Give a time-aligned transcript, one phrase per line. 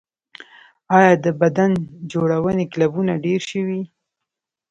[0.97, 1.71] آیا د بدن
[2.11, 3.81] جوړونې کلبونه ډیر شوي؟